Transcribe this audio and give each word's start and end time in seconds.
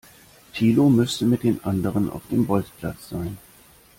Thilo 0.51 0.89
müsste 0.89 1.25
mit 1.25 1.43
den 1.43 1.63
anderen 1.63 2.09
auf 2.09 2.23
dem 2.31 2.47
Bolzplatz 2.47 3.09
sein. 3.09 3.37